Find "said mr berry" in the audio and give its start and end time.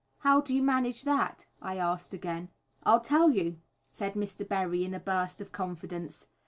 3.93-4.83